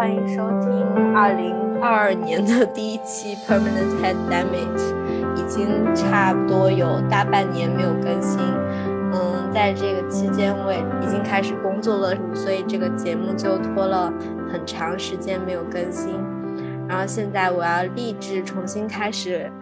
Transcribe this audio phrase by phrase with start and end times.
[0.00, 8.40] 欢迎收听二零二二年的第一期 Permanent Head Damage，已经差不多有大半年没有更新。
[9.12, 14.10] 嗯，在这个期间我也已经开始工作了，所以这个节目就拖了
[14.50, 16.14] 很长时间没有更新。
[16.88, 19.52] 然后现在我要立志重新开始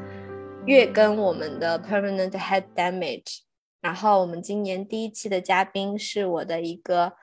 [0.66, 3.40] 月更我们的 Permanent Head Damage。
[3.80, 7.14] 然后我们今年第一期的嘉宾是我的一个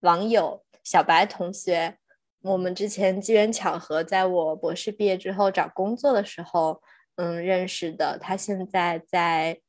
[0.00, 0.64] 网友。
[0.82, 1.98] 小白同学，
[2.46, 6.80] 我们之前机缘巧合，在我博士毕业之后找工作的时候，
[7.16, 8.16] 嗯，认识的。
[8.18, 9.60] 他现在在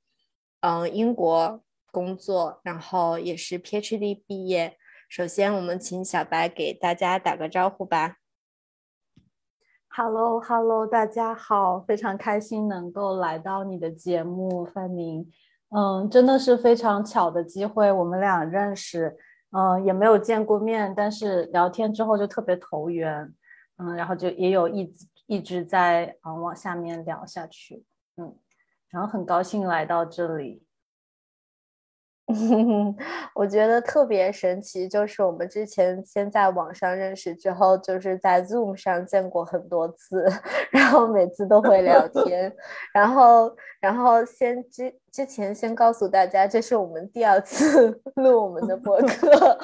[0.61, 4.77] 嗯英国工作，然后也是 PhD 毕业。
[5.09, 8.17] 首先，我们请小白给大家打个招呼吧。
[9.89, 15.27] Hello，Hello，大家好，非常开心能够来到你的节目，范宁。
[15.69, 19.17] 嗯，真的是非常巧的机会，我们俩认识。
[19.51, 23.33] 嗯，也没有见过面，但是聊天之后就特别投缘，
[23.77, 24.93] 嗯，然后就也有一
[25.25, 27.85] 一直在啊往下面聊下去，
[28.17, 28.35] 嗯，
[28.89, 30.66] 然后很高兴来到这里。
[33.33, 40.25] 我觉得特别神奇，就是我们之前先在网上认识，之后就是在 Zoom 上见过很多次，
[40.69, 42.53] 然后每次都会聊天，
[42.93, 49.57] 然后然后先之之前先告诉大家，这是我们第二次 录我们的播客，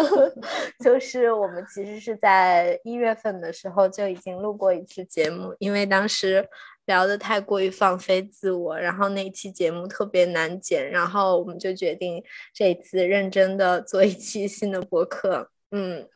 [0.84, 6.48] 就是我们其实是在一月份的时候就已经录过一次节目，因为当时。
[6.86, 12.22] 聊的太过于放飞自我，然后那期节目特别难剪，然后我们就决定
[12.52, 15.50] 这次认真的做一期新的播客。
[15.70, 16.08] 嗯，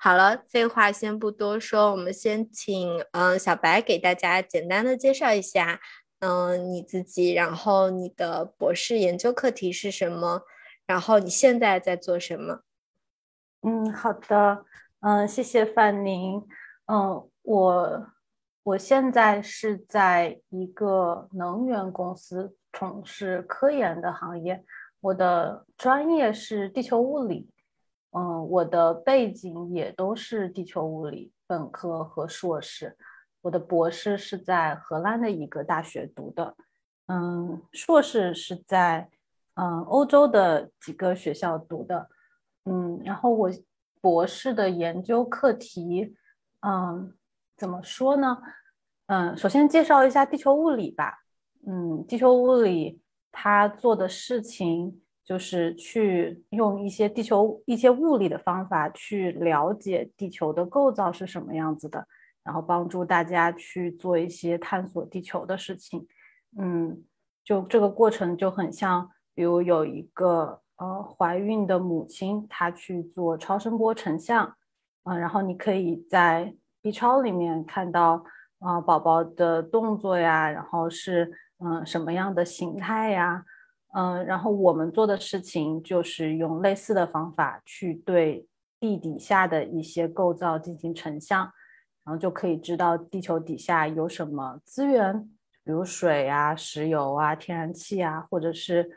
[0.00, 5.80] 好了，废话先不多说，我们先请嗯小白给大家简单的介绍一下，
[6.18, 10.42] 嗯你自己，然后你的博士研究课题是什么，
[10.86, 12.62] 然后你现在在做什么？
[13.62, 14.64] 嗯，好的，
[15.00, 16.44] 嗯，谢谢范宁，
[16.86, 18.17] 嗯，我。
[18.68, 24.62] 我现在是在一个能源公司从事科研的行业，
[25.00, 27.48] 我的专业是地球物理，
[28.10, 32.94] 嗯，我的背景也都是地球物理，本科和硕士，
[33.40, 36.54] 我的博士是在荷兰的一个大学读的，
[37.06, 39.08] 嗯，硕士是在
[39.54, 42.10] 嗯欧洲的几个学校读的，
[42.66, 43.50] 嗯，然后我
[44.02, 46.14] 博士的研究课题，
[46.60, 47.14] 嗯。
[47.58, 48.38] 怎么说呢？
[49.06, 51.18] 嗯，首先介绍一下地球物理吧。
[51.66, 53.00] 嗯，地球物理
[53.32, 62.06] 它做的事情就是去用一些地球一些物理的方法去了解地球的构造是什么样子的，
[62.44, 66.06] 然后帮助大家去做一些探索地球的事情。
[66.56, 67.02] 嗯，
[67.44, 74.56] 就这个过程就很像，比如有一个呃怀孕的母亲，她去做超声波成像，
[75.02, 78.24] 嗯，然后你可以在 B 超里面看到
[78.60, 83.44] 啊宝宝的动作呀，然后是嗯什么样的形态呀，
[83.94, 88.46] 嗯，然后我们做的事情就是用类似的方法去对
[88.78, 91.40] 地底下的一些构造进行成像，
[92.04, 95.28] 然后就可以知道地球底下有什么资源，
[95.64, 98.88] 比如水啊、石油啊、天然气啊，或者是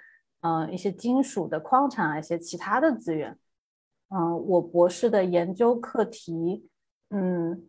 [0.42, 3.38] 嗯一些金属的矿产啊一些其他的资源。
[4.10, 6.70] 嗯，我博士的研究课题，
[7.10, 7.68] 嗯。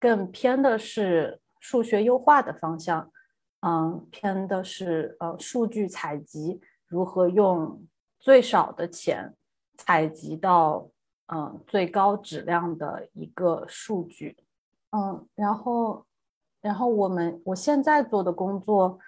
[0.00, 3.12] 更偏的是数学优化的方向，
[3.60, 7.86] 嗯，偏的是呃数据采集，如何用
[8.18, 9.34] 最少的钱
[9.76, 10.88] 采集到
[11.26, 14.38] 嗯最高质量的一个数据，
[14.90, 16.06] 嗯，然后
[16.62, 18.98] 然后我们我现在做的工作，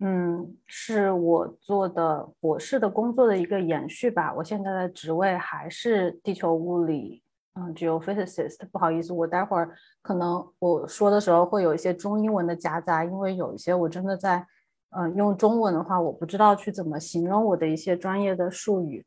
[0.00, 7.24] 嗯，是我做的博士的工作的一个延续吧，我现在的职位还是地球物理。
[7.60, 9.68] 嗯，geophysicist，不好意思，我待会儿
[10.00, 14.46] 可能我说的时候会有一些中英文的夹杂，因为有一些我真的在，
[14.90, 19.04] 嗯，用中文的话，我不知道去怎么形容我的一些专业的术语。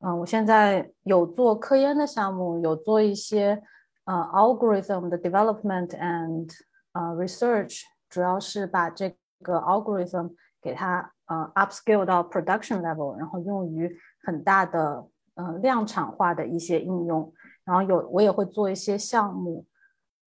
[0.00, 3.62] 嗯，我现在有做科研的项目，有做一些
[4.04, 6.50] 呃 algorithm 的 development and
[6.94, 15.06] 呃 research，主要是把这个 algorithm 给它呃 upscale 到 production level，然后用于很大的
[15.36, 17.32] 呃量产化的一些应用。
[17.64, 19.64] 然后有我也会做一些项目，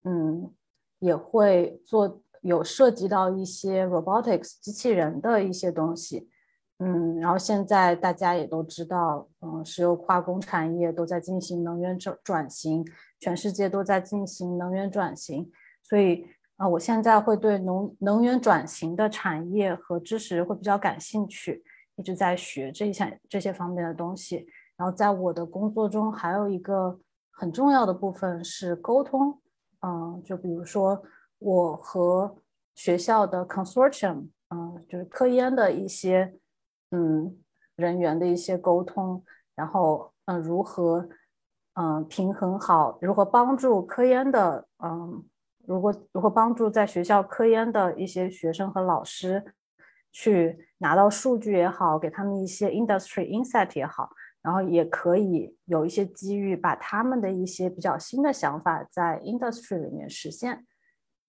[0.03, 0.53] 嗯，
[0.99, 6.29] 也会做有涉及到一些 robotics 机器人的一些东西，
[6.79, 12.85] 嗯，然后现在大家也都知道，嗯，石油化工产业都在进行能源转转型，
[13.19, 15.51] 全世界都在进行能源转型，
[15.83, 21.61] 所以啊，我现在会对能能源转型的产业和知识会比较感兴趣，
[21.97, 24.47] 一直在学这些这些方面的东西。
[24.77, 26.97] 然后在我的工作中还有一个。
[27.37, 29.41] 很重要的部分是沟通，
[29.81, 31.03] 嗯，就比如说
[31.37, 32.37] 我和
[32.73, 36.33] 学校的 consortium，嗯，就是科研的一些
[36.91, 37.37] 嗯
[37.75, 39.21] 人员的一些沟通，
[39.53, 41.09] 然后嗯如何
[41.73, 45.21] 嗯平衡好，如何帮助科研的嗯，
[45.67, 49.43] 如果如何帮助在学校科研的一些学生和老师
[50.13, 54.09] 去拿到数据也好，给他们一些 industry insight 也好。
[54.45, 60.67] 然后也可以有一些机遇，把他们的一些比较新的想法在 industry 里面实现。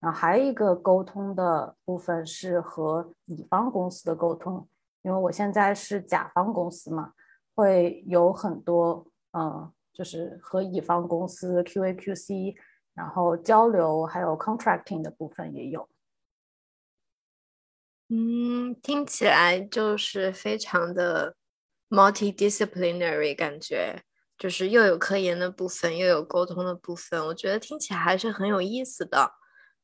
[0.00, 4.68] 然后还有一个沟通的部分是和乙方公司的沟通，
[5.00, 7.14] 因为我现在是甲方公司嘛，
[7.54, 12.54] 会有很多嗯，就是和乙方公司 QA QC，
[12.92, 15.88] 然后交流，还有 contracting 的部分也有。
[18.10, 21.34] 嗯，听起来就是非常的。
[21.88, 24.02] Multidisciplinary 感觉
[24.38, 29.32] 就是又有科研的部分，又有沟通的部分，我觉得听起来还是很有意思的。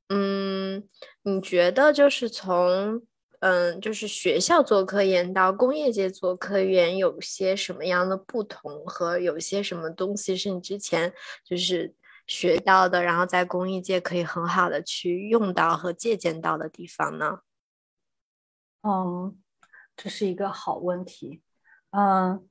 [0.09, 0.89] 嗯，
[1.23, 3.03] 你觉得就是从
[3.41, 8.85] 嗯，就是学校做科研到工业界做科研，有些什么样的不同？
[8.85, 11.13] 和有些什么东西是你之前
[11.45, 11.95] 就是
[12.27, 17.39] 学到的，然后在工业界可以很好的去用到和借鉴到的地方呢？
[18.83, 19.37] 嗯，
[19.97, 21.43] 这是一个好问题。
[21.93, 22.49] 嗯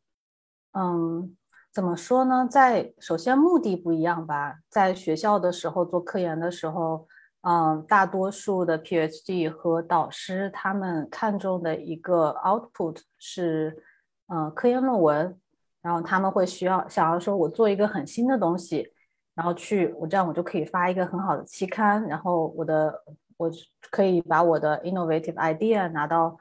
[0.74, 1.36] 嗯，
[1.74, 2.48] 怎么说呢？
[2.50, 4.60] 在首先目的不一样吧。
[4.70, 7.08] 在学校的时候做科研的时候，
[7.42, 13.84] 嗯，大多数的 PhD 和导师他们看重的一个 output 是，
[14.28, 15.38] 嗯，科研论文。
[15.82, 18.94] 然后他们会需要想要说，我做一个很新的东西，
[19.34, 22.94] 然后去我这样我就可以发一个很好的期刊，然后我的
[23.38, 23.50] 我
[23.90, 26.38] 可以把我的 innovative idea 拿到。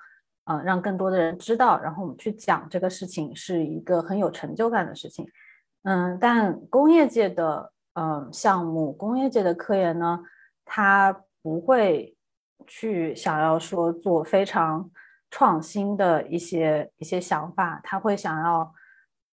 [0.50, 5.24] 嗯，让更多的人知道，然后我们去讲这个事情是一个很有成就感的事情。
[5.84, 10.18] 嗯，但工业界的嗯项目，工业界的科研呢，
[10.64, 12.16] 他不会
[12.66, 14.90] 去想要说做非常
[15.30, 18.74] 创新的一些一些想法，他会想要，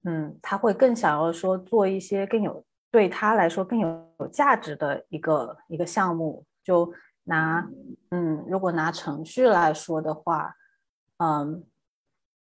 [0.03, 6.45] 嗯，他会更想要说做一些更有对他来说更有有价值的一个一个项目。
[6.63, 6.93] 就
[7.23, 7.67] 拿
[8.11, 10.53] 嗯，如果拿程序来说的话。
[11.17, 11.63] 嗯，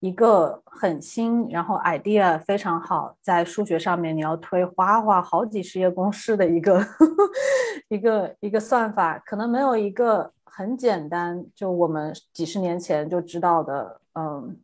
[0.01, 6.85] 一个很新，然后 idea 非常好，在数学上面你要推花花好几十页公式的一个
[7.89, 14.59] 一个一个算法，可能没有一个很简单，就我们几十年前就知道的，嗯，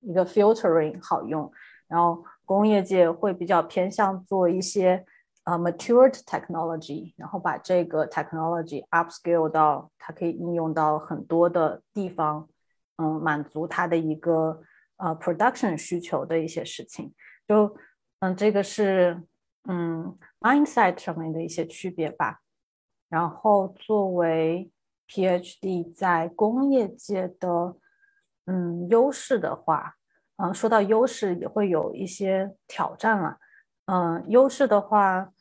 [0.00, 1.50] 一个 filtering 好用。
[1.88, 5.04] 然后工业界会比较偏向做一些
[5.42, 12.48] 呃 matured technology，然后把这个 technology upscale 到它可以应用到很多的地方。
[13.00, 14.60] 嗯，满足他的一个
[14.96, 17.14] 呃 production 需求的一些事情，
[17.48, 17.74] 就
[18.18, 19.22] 嗯，这个是
[19.66, 22.40] 嗯 mindset 上面的一些区别吧。
[23.08, 24.70] 然后作为
[25.08, 27.76] PhD 在工业界的
[28.44, 29.96] 嗯优势的话，
[30.36, 33.38] 嗯，说到优势也会有一些挑战了。
[33.86, 35.32] 嗯，优势的话，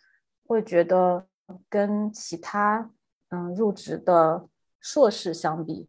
[0.48, 1.28] 会觉得
[1.68, 2.90] 跟其他
[3.30, 4.48] 嗯入职的
[4.80, 5.89] 硕士相比。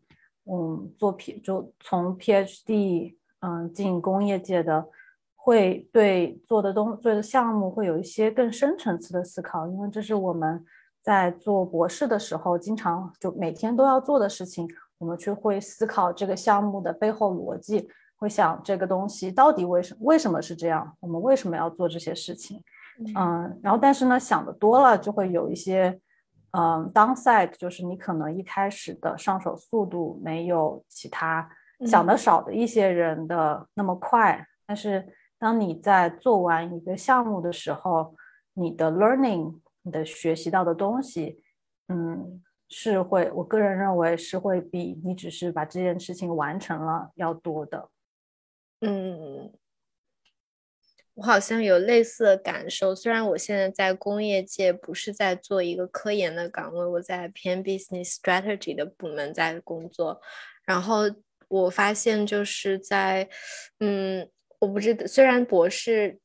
[0.53, 4.85] 嗯，做 P 就从 PhD 嗯进工业界的，
[5.37, 10.65] 会对做的东做的项目会有一些更深层次的思考，因为这是我们
[11.03, 14.69] 在做博士的时候经常就每天都要做的事情。
[14.99, 22.61] 我们去会思考这个项目的背后逻辑，会想这个东西到底为什为什么是这样，我们为什么要做这些事情？
[23.17, 26.01] 嗯，然后但是呢，想的多了就会有一些。
[26.53, 31.49] 嗯，downside 就是你可能一开始的上手速度没有其他
[31.87, 35.07] 想的少的一些人的那么快，但是
[35.39, 38.15] 当你在做完一个项目的时候，
[38.55, 41.43] 你的 learning，你的学习到的东西，
[41.89, 47.89] 嗯，是会，我个人认为是会比你只是把这件事情完成了要多的，
[48.81, 49.53] 嗯。
[51.21, 60.19] 我好像有类似的感受，虽然我现在在工业界不是在做一个科研的岗位，我在偏 business strategy 的部门在工作。
[60.65, 61.03] 然后
[61.49, 63.29] 我发现就是在，
[63.81, 64.27] 嗯，
[64.61, 66.19] 我不知道，虽然博士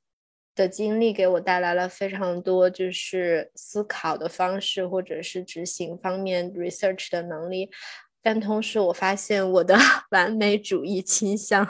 [0.56, 7.70] 的经历给我带来了非常多就是思考的方式，或者是执行方面 research 的能力，
[8.22, 9.76] 但同时我发现我的
[10.12, 11.68] 完美主义倾向。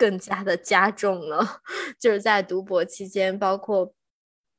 [0.00, 1.60] 更加的加重了，
[2.00, 3.92] 就是在读博期间，包括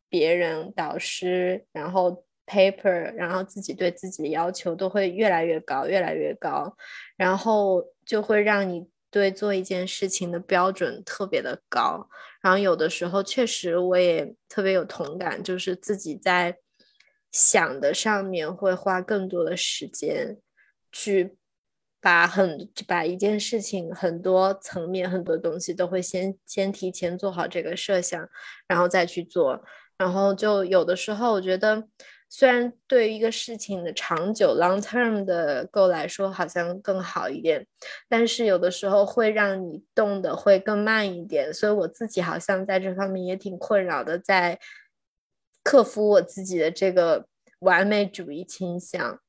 [0.07, 6.77] 别人、导师，然后 paper，然后自己对自己的要求都会越来越高，越来越高，
[7.17, 12.07] 然后就会让你对做一件事情的标准特别的高，
[12.43, 16.55] 然后有的时候确实我也特别有同感，就是自己在
[17.31, 20.37] 想的上面会花更多的时间
[20.91, 21.35] 去
[22.01, 28.27] 把很把一件事情很多层面很多东西都会先先提前做好这个设想，
[28.67, 29.63] 然后再去做，
[29.97, 31.87] 然后就有的时候我觉得。
[32.33, 37.67] 虽然对于一个事情的长久 （long term） 的 go 来说，好像更好一点，
[38.07, 41.53] 但是有的时候会让你动的会更慢一点。
[41.53, 44.57] 所以我自己好像在这方面也挺困扰的，在
[45.61, 47.25] 克服我自己的这个
[47.59, 49.19] 完美主义倾向。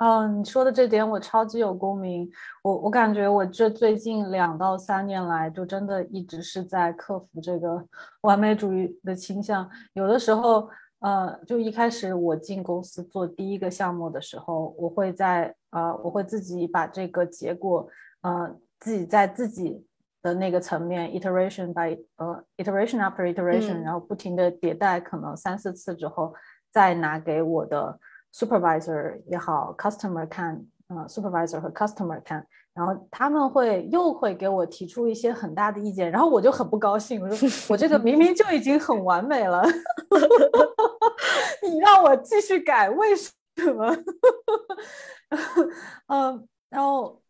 [0.00, 2.28] 嗯，你说的这点我超级有共鸣。
[2.62, 7.84] 我我感觉我这最近两到三年来，就真的一直是在克服这个
[8.22, 9.68] 完美主义的倾向。
[9.94, 10.68] 有的时候。
[11.02, 17.88] 呃，就一开始我进公司做第一个项目的时候，我会在呃，我会自己把这个结果，
[18.20, 19.82] 呃，自己在自己
[20.20, 26.34] 的那个层面，iteration by 呃，iteration after iteration，然后不停的迭代，可能三四次之后，
[26.70, 27.98] 再拿给我的
[28.32, 32.46] supervisor 也好，customer 看，呃，supervisor 和 customer 看。
[32.72, 39.60] 然后他们会又会给我提出一些很大的意见，然后我就很不高兴，我说 我这个明明就已经很完美了，
[41.68, 43.32] 你让我继续改，为什
[43.74, 43.94] 么？
[46.06, 47.20] 嗯， 然后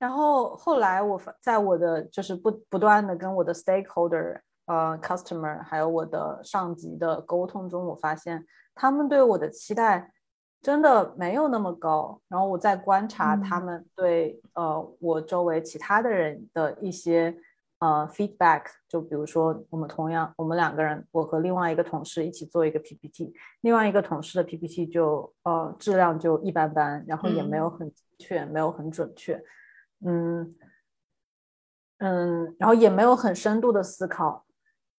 [0.00, 8.44] 然后后来我在我的就是不不断的跟我的 stakeholder 呃 customer 还有我的上级的沟通中，我发现
[8.74, 10.12] 他们对我的期待。
[10.62, 17.36] 真的没有那么高，然后我在观察他们对呃我周围其他的人的一些
[17.80, 29.42] 呃 feedback，就比如说我们同样我们两个人，我和另外一个同事一起做一个 PPT，另外一个同事的 PPT 就呃质量就一般般，然后也没有很确，没有很准确，
[30.06, 30.54] 嗯
[31.98, 34.44] 嗯，然后也没有很深度的思考，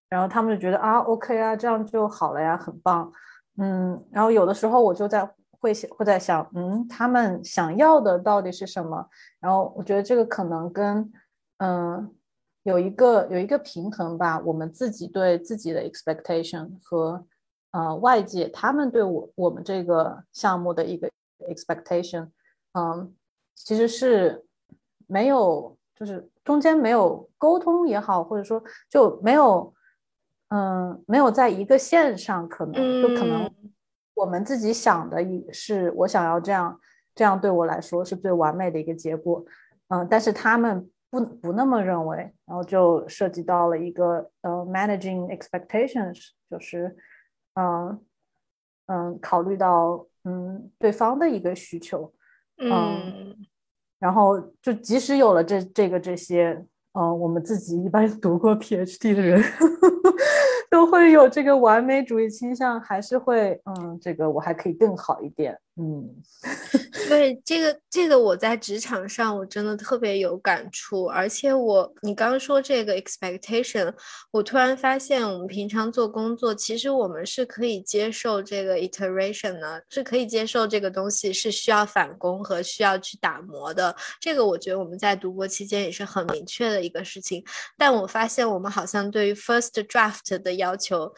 [0.09, 3.09] 然后他们就觉得啊 OK 啊这样就好了呀，很棒，
[3.57, 5.33] 嗯，然后有的时候我就在。
[5.63, 9.07] 会会在想，嗯，他们想要的到底是什么？
[9.39, 11.09] 然后我觉得这个可能跟，
[11.59, 12.13] 嗯，
[12.63, 14.37] 有一个有一个平衡吧。
[14.41, 17.25] 我们自己对自己的 expectation 和，
[17.71, 21.09] 呃，外界他们对我我们这个项目的一个
[21.47, 22.27] expectation，
[22.73, 23.15] 嗯，
[23.55, 24.43] 其实是
[25.07, 29.73] 没有，就是中间没有沟通也好，或者说就没有，
[30.49, 33.49] 嗯，没有在一个线上，可能就可能。
[34.15, 36.79] 我们自己想的也是，我想要这样，
[37.15, 39.43] 这样对我来说是最完美的一个结果，
[39.89, 46.95] 嗯，但是他们不不那么认为，然后就涉及到了一个呃，managing expectations，就是，
[47.55, 47.99] 嗯
[48.87, 52.13] 嗯，考虑到嗯对方的一个需求，
[52.57, 53.35] 嗯，
[53.99, 59.43] 然后就即使有了这这个这些，嗯，我们自己一般 读过 PhD 的人。
[60.69, 66.09] 都会有这个完美主义倾向，还是会嗯，这个我还可以更好一点，嗯，
[67.07, 73.93] 对，这个这个我在职场上我真的特别有感触，而且我你刚刚说这个 expectation，
[74.31, 87.43] 我突然发现我们平常做工作，其实我们是可以接受这个 iteration 的，是可以接受这个东西是需要返工和需要去打磨的，这个我觉得我们在读博期间也是很明确的一个事情，
[87.77, 91.13] 但我发现我们好像对于 first draft 的要求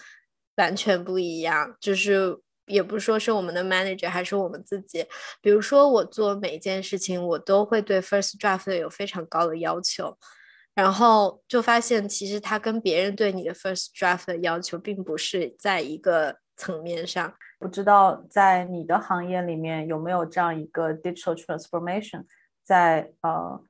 [0.57, 5.05] 完全不一样，就是也不是说是我们的 manager 还是我们自己。
[5.41, 10.17] 比如说我做每一件事情，我都会对 first draft 有非常高的要求，
[10.73, 17.33] 然后就发现其实他跟别人对你的 first draft 的要求并不是在一个层面上。
[17.59, 22.23] 不知道在你的行业里面有没有这样一个 digital transformation？
[22.63, 23.61] 在呃，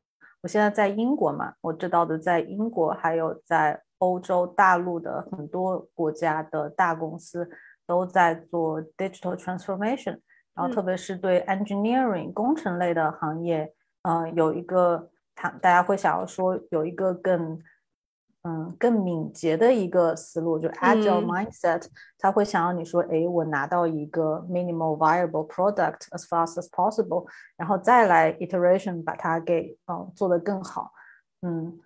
[0.45, 3.81] 我现在在英国嘛，我知道的在英国还有在。
[3.99, 7.49] 欧洲大陆的很多国家的大公司
[7.87, 10.19] 都在做 digital transformation，
[10.53, 17.57] 然后特别是对 engineering 工程类的行业，嗯，有一个他大家会想要说有一个更
[18.47, 21.85] 嗯更敏捷的一个思路，就 agile mindset，
[22.19, 27.25] 他会想要你说，哎，我拿到一个 minimal viable product as fast as possible，
[27.57, 30.91] 然后再来 iteration 把它给嗯做得更好，
[31.41, 31.79] 嗯。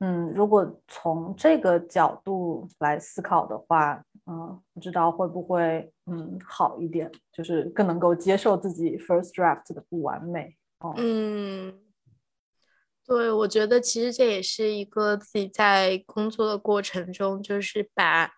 [0.00, 10.54] 嗯，如果从这个角度来思考的话，嗯，不知道会不会嗯好一点，就是更能够接受自己 first draft 的不完美。
[10.98, 11.72] 嗯，
[13.06, 18.30] 对，我觉得其实这也是一个自己在工作的过程中，就是把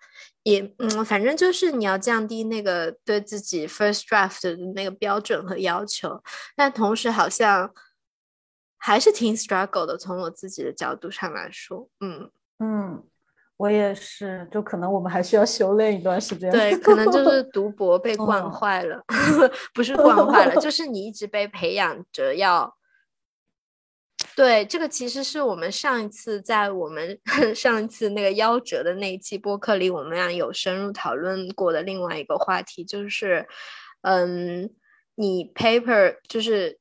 [0.42, 6.22] 也嗯，反正就是你要降低那个对自己 first draft 的那个标准和要求，
[6.56, 7.70] 但同时好像。
[8.80, 9.98] 还是挺 struggle 的。
[9.98, 13.02] 从我自己的角度上来说，嗯嗯，
[13.56, 16.48] 我也是，就可能我们还需要修炼一段时间。
[16.52, 19.02] 对，可能就是 读博被惯坏了，
[19.74, 22.77] 不是惯坏了，就是你一直被培养着要。
[24.38, 27.18] 对，这个其实是我们上一次在我们
[27.56, 33.48] 上一次那个夭折的那一期播客里，我们俩有深入讨论过的另外一个话题，就是，
[34.02, 34.70] 嗯，
[35.16, 36.78] 你 paper 就是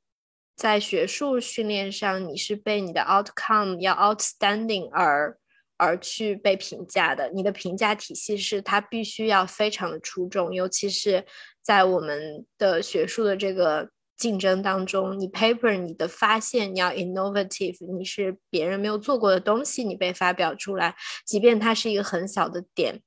[0.56, 5.36] 在学术训练上，你是被你的 outcome 要 outstanding 而
[5.78, 11.26] 而去被评价的，你的评价体系是它必须要非常的出众，尤其是
[11.64, 13.90] 在我们的学术的这个。
[14.18, 23.02] 竞争当中，你 paper 你的发现你要 innovative，你是别人没有做过的东西，你被发表出来，即便它是一个很小的点，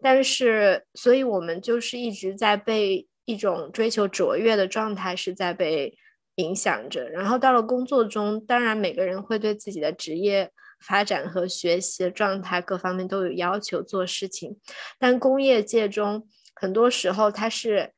[0.00, 5.98] 但是，所以我们就是一直在被一种追求卓越的状态是在被
[6.36, 7.08] 影响着。
[7.08, 10.52] 然后到了工作中，当然每个人会对自己的职业
[10.86, 14.56] 发展和学习的状态各方面都有要求做事情，
[15.00, 17.92] 但工业界中很多时候它是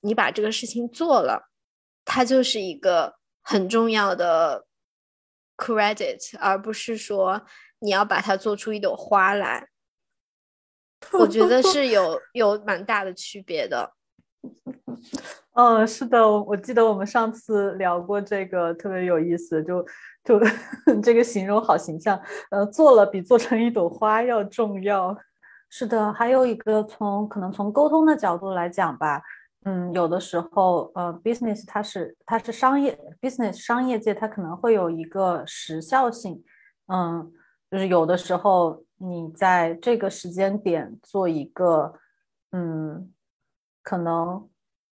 [0.00, 1.50] 你把这个事情做了。
[2.06, 4.64] 它就是一个很重要的
[5.58, 7.42] credit，而不是说
[7.80, 9.68] 你要把它做出一朵花来。
[11.12, 13.92] 我觉得 是有有蛮大的区别的。
[15.54, 19.84] 嗯，是的，我记得我们上次聊过这个，特别有意思，就
[20.22, 20.40] 就
[21.02, 22.18] 这个形容好形象。
[22.50, 25.16] 呃，做了比做成一朵花要重要。
[25.68, 29.20] 是的，还有一个从可能从沟通的角度来讲吧。
[29.68, 36.44] 嗯，有的时候，呃，business 它是它是商业 business 商业界它可能会有一个时效性，
[36.86, 37.32] 嗯，
[37.68, 41.94] 就是有的时候你在这个时间点做一个，
[42.52, 43.12] 嗯，
[43.82, 44.48] 可能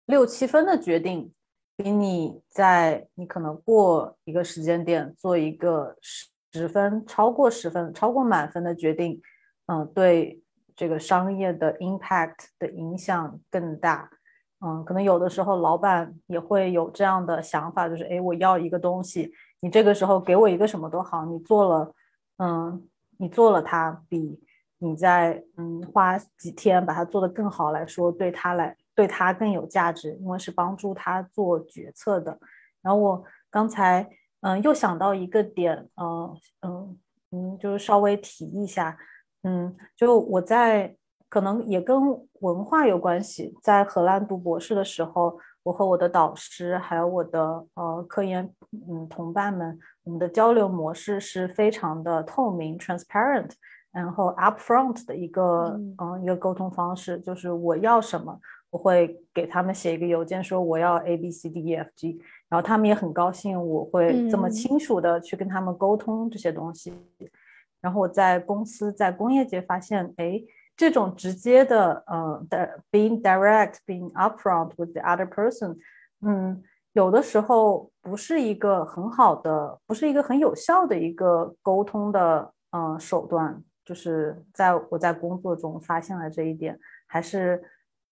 [0.04, 1.32] 六七分的决定，
[1.76, 9.22] 比你在你可能过一个时间点做一个十十分超过十分超过满分的决定，
[9.66, 10.42] 嗯，对
[10.74, 14.10] 这个商业的 impact 的影响更大。
[14.60, 21.94] 嗯，可能有的时候老板也会有这样的想法，就是哎，我要一个东西，你这个时候给我一个什么都好，你做了，
[22.38, 22.88] 嗯，
[23.18, 24.40] 你做了它，比
[24.78, 32.38] 你在嗯花几天把它做得更好来说，对他来对他更有价值，因为是帮助他做决策的。
[32.80, 34.08] 然后我刚才
[34.40, 36.98] 嗯又想到一个点，嗯嗯
[37.30, 38.96] 嗯，就是稍微提一下，
[39.42, 40.96] 嗯，就我在。
[41.28, 41.96] 可能也跟
[42.40, 43.56] 文化有关系。
[43.62, 48.48] 在荷兰读博士的时候，我和我的导师还有我的呃科研
[48.88, 53.50] 嗯同伴们，我们的交流模式是非常的透明 （transparent），
[53.92, 58.38] 然后 upfront 的一个嗯一个沟通方式，就是我要什么，
[58.70, 66.92] 我会给他们写一个邮件说我要 A B C D E F G，然后他们也很高兴我会这么清楚的去跟他们沟通这些东西。
[67.80, 70.40] 然后我在公司在工业界发现，哎。
[70.76, 75.78] 这种直接的，呃，的 being direct, being upfront with the other person，
[76.20, 76.62] 嗯，
[76.92, 83.62] 有的时候不是一个很好的，不是一个很有效的一个沟通的，嗯，手段。
[83.86, 87.62] 就是在我在工作中发现了这一点，还是，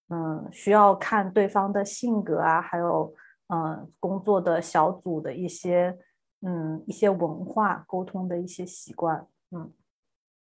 [0.08, 3.12] 嗯，需要看对方的性格啊，还有，
[3.48, 5.98] 嗯，工作的小组的一些，
[6.40, 9.70] 嗯，一些文化沟通的一些习惯，嗯，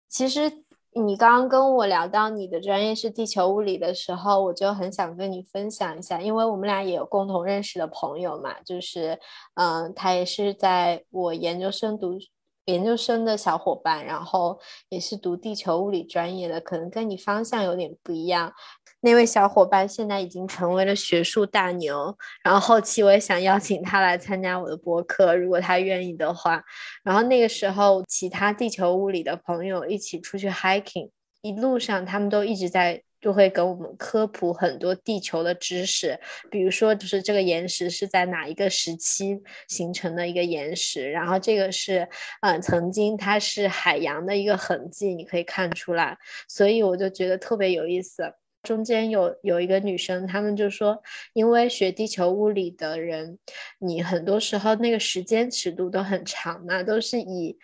[0.10, 0.66] 其实。
[0.94, 9.18] 你刚刚跟我聊到你的专业是地球物理的时候，我就很想跟你分享一下，因为我们俩也有共同认识的朋友嘛，就是，
[9.56, 12.18] 嗯，他也是在我研究生读。
[12.66, 18.54] 研究生的小伙伴，然后也是读地球物理专业的，可能跟你方向有点不一样。
[19.02, 26.64] 那位小伙伴现在已经成为了学术大牛，然后后期我也想邀请他来参加我的播客，如果他愿意的话。
[27.04, 31.10] 然后那个时候，其他地球物理的朋友一起出去 hiking，
[31.42, 33.02] 一路上他们都一直在。
[33.22, 42.10] 就会给我们科普很多地球的知识，比如说，就是这个岩石是在哪一个时期形成的一个岩石，然后这个是，
[42.42, 46.18] 嗯，曾经它是海洋的一个痕迹，你可以看出来，
[46.50, 48.34] 所以我就觉得特别有意思。
[48.64, 51.02] 中间有有一个女生，他们就说，
[51.34, 53.38] 因为学地球物理的人，
[53.80, 57.58] 你很多时候那个时间尺度都很长嘛，都是以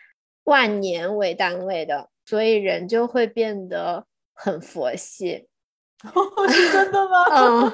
[0.44, 4.06] 万年为单位的，所以人就会变得。
[4.38, 5.48] 很佛系，
[6.50, 7.24] 是真的吗？
[7.34, 7.74] 嗯，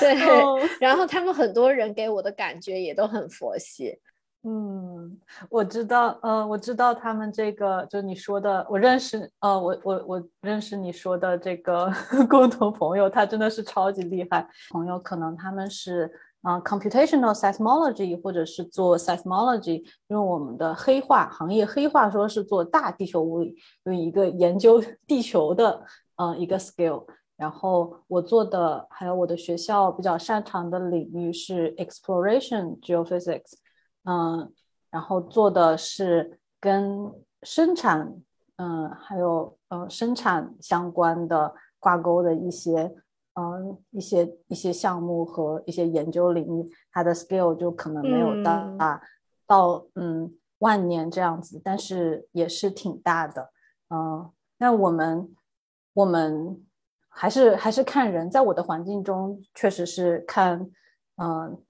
[0.00, 0.14] 对。
[0.80, 3.98] 然后他们很多人给我的感觉也都很佛系。
[4.46, 5.18] 嗯，
[5.48, 11.90] 我知道，嗯，我知道他们这个，就你说的，我认识，呃，我我我认识你说的这个
[12.28, 14.46] 共同朋友，他真的是超级厉害。
[14.70, 16.12] 朋友可能他们是
[16.44, 25.82] 啊，computational seismology 或者是做 seismology，用我们的黑话行业黑话说是做大地球物理，用一个研究地球的
[26.16, 27.06] 嗯一个 skill。
[27.34, 33.54] 然后我做的还有我的学校比较擅长的领域是 exploration geophysics，
[34.04, 34.52] 嗯，
[34.90, 37.10] 然后做的是跟
[37.42, 38.14] 生产
[38.56, 42.94] 嗯还有呃生产相关的挂钩的一些。
[43.36, 49.00] 嗯，一些一些项目和一些研究领域，它的 scale 就可能没有到
[49.44, 53.50] 到嗯万年这样子，但是也是挺大的。
[53.90, 55.34] 嗯，那我们
[55.94, 56.64] 我们
[57.08, 60.70] 还是还是看人，在我的环境中，确实是看
[61.16, 61.60] 嗯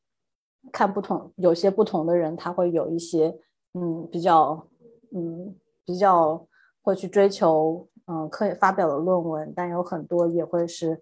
[0.71, 3.35] 看不同，有些不同的人，他会有一些
[3.73, 4.69] 嗯比较
[5.15, 6.47] 嗯比较
[6.83, 11.01] 会去追求嗯可以发表的论文，但有很多也会是。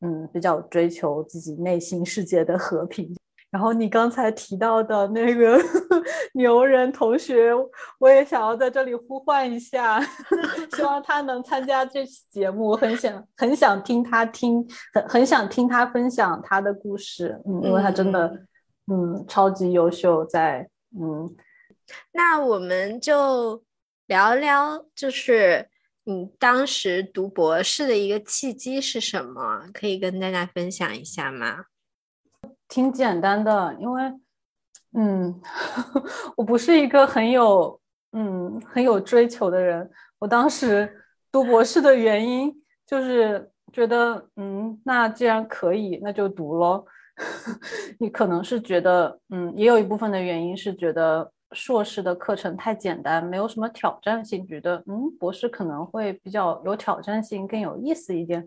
[0.00, 3.14] 嗯，比较追求自己内心世界的和平。
[3.50, 5.56] 然后你刚才提到的那个
[6.34, 7.52] 牛人同学，
[8.00, 10.00] 我也想要在这里呼唤一下，
[10.74, 12.74] 希望他能参加这期节目。
[12.74, 17.40] 很想很想听他听，很很想听他分享他的故事。
[17.46, 18.28] 嗯，因为他真的，
[18.90, 20.24] 嗯，超级优秀。
[20.24, 20.68] 在
[21.00, 21.32] 嗯，
[22.12, 23.62] 那我们就
[24.06, 25.68] 聊聊，就是。
[26.06, 29.66] 你当时读博士的一个契机是什么？
[29.72, 31.64] 可以跟大家分享一下吗？
[32.68, 34.02] 挺简单的，因为，
[34.92, 35.40] 嗯，
[36.36, 37.80] 我不是一个很有，
[38.12, 39.90] 嗯，很有追求的人。
[40.18, 42.54] 我当时读博士的原因
[42.86, 46.84] 就是觉得，嗯，那既然可以，那就读咯。
[47.98, 51.32] 你可能是觉得，嗯，也有一部分的原因是觉得。
[51.54, 58.46] 硕士的课程太简单，没有什么挑战性，觉得嗯，博士可能会比较有挑战性，更有意思一点。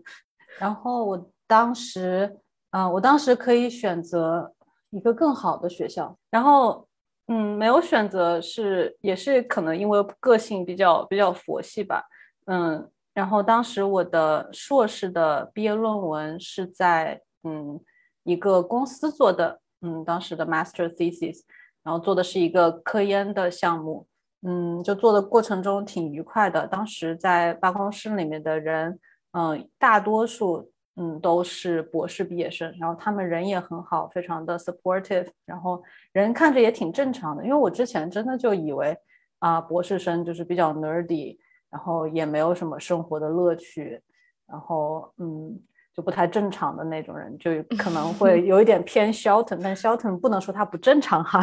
[0.58, 2.38] 然后我当时，
[2.70, 4.52] 嗯，我当时可以选择
[4.90, 6.16] 一个更好的学校。
[6.30, 6.86] 然后，
[7.28, 12.04] 嗯，没有选择是也是可能因为个性比较比较佛系吧，
[12.46, 12.90] 嗯。
[13.14, 17.80] 然后当时我的硕士的毕业论文是在嗯
[18.22, 21.40] 一个公司做的，嗯，当时的 master thesis。
[21.88, 24.06] 然后做的是一个科研的项目，
[24.42, 26.66] 嗯，就做的过程中挺愉快的。
[26.66, 29.00] 当时在办公室里面的人，
[29.32, 37.42] 嗯，大多数嗯都是博士毕业生，然后他们人也很好，非常的 supportive，然后人看着也挺正常的。
[37.42, 38.94] 因为我之前真的就以为
[39.38, 41.38] 啊，博士生就是比较 nerdy，
[41.70, 44.02] 然后也没有什么生活的乐趣，
[44.46, 45.58] 然后嗯。
[45.98, 51.40] 就不太正常的那种人，就 可能会有一点偏 Shelton，但 Shelton 不能说他不正常哈。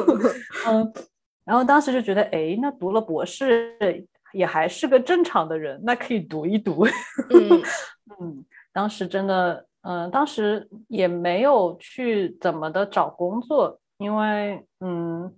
[0.66, 0.92] 嗯，
[1.44, 3.76] 然后当时就觉得，哎，那读了博士
[4.32, 6.86] 也还是个正常的人，那可以读一读。
[8.18, 15.30] 嗯， 当时真的，嗯，当时也没有去怎么的找工作，因为嗯，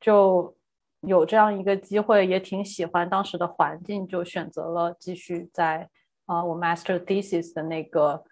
[0.00, 0.54] 就
[1.00, 5.90] 有这样一个机会，也挺喜欢当时的环境，就选择了继续在。
[6.26, 8.24] 啊，我 master thesis 的那个，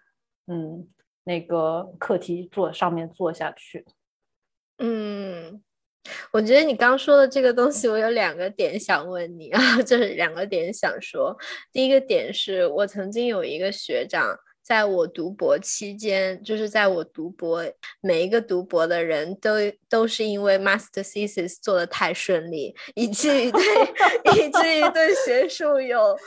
[0.47, 0.87] 嗯，
[1.23, 3.85] 那个课题做上面做下去。
[4.77, 5.63] 嗯，
[6.31, 11.35] 我觉得你刚说的这个东西，我有两个点想问你啊， 就是两个点想说。
[11.71, 17.63] 第一个点是我曾经有一个学长，在我读博期间，就是在我读博，
[18.01, 19.51] 每一个读博的人都
[19.87, 23.61] 都是因为 master thesis 做的太顺利，以至于对，
[24.35, 26.17] 以至于对学术有。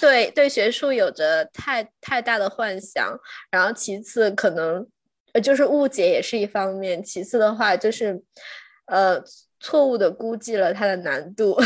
[0.00, 3.18] 对对，学术有着太太大的幻想，
[3.50, 4.86] 然后其次可能
[5.32, 8.22] 呃就是误解也是一方面，其次的话就是
[8.86, 9.22] 呃
[9.60, 11.56] 错误的估计了它的难度，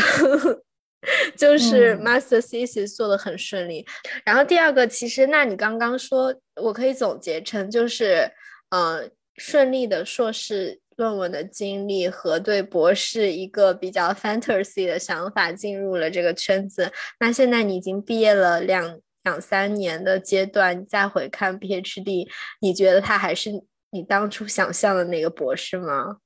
[1.37, 3.85] 就是 master thesis 做的很顺利，
[4.25, 8.29] 然后第二个其实那你刚刚说我可以总结成就是
[8.69, 10.81] 呃顺利的硕士。
[10.95, 16.91] 论文的经历和对博士一个比较 fantasy 的想法进入了这个圈子。
[17.19, 22.27] 那现在你已经毕业了两两三年的阶段，再回看 PhD，
[22.61, 23.51] 你觉得他还是
[23.91, 26.17] 你当初想象的那个博士吗？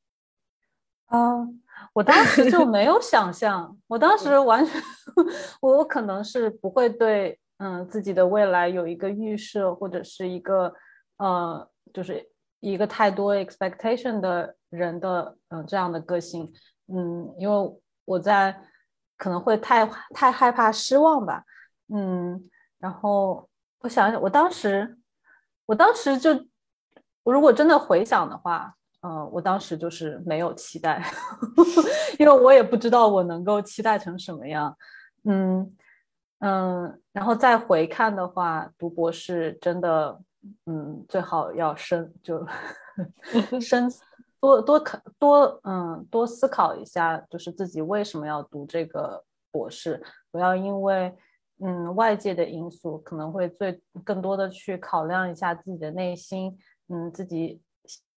[1.07, 1.47] 啊，
[1.93, 4.79] 我当时就没有想象，我当时完全，
[5.61, 10.71] 我可能是不会对嗯自己的未来有一个预设，或者是一个
[11.17, 12.28] 呃，就是
[12.59, 14.55] 一个太多 expectation 的。
[14.69, 16.53] 人的嗯这样的个性，
[16.93, 18.55] 嗯，因为我在
[19.17, 21.43] 可能会太太害怕失望吧，
[21.91, 22.39] 嗯，
[22.77, 24.99] 然后我想想，我当时
[25.65, 26.29] 我当时就
[27.23, 31.03] 我如果真的回想的话，嗯，我当时就是没有期待，
[32.19, 34.77] 因为我也不知道我能够期待成什么样，
[35.23, 35.75] 嗯
[36.41, 40.21] 嗯，然后再回看的话，读博士真的
[40.65, 42.45] 嗯，最好要深就
[43.59, 43.89] 深
[44.39, 51.13] 多多考多嗯多思考一下，就是自己为什么要读这个博士，不要因为
[51.59, 57.61] 嗯外界的因素，可能会最更多的去考量一下自己的内心，嗯，自己